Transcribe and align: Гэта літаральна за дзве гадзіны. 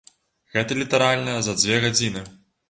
Гэта 0.55 0.77
літаральна 0.79 1.35
за 1.49 1.55
дзве 1.61 1.77
гадзіны. 1.85 2.27